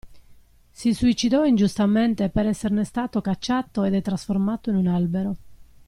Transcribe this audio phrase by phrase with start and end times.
[0.71, 5.37] Si suicidò ingiustamente per esserne stato cacciato ed è trasformato in un albero.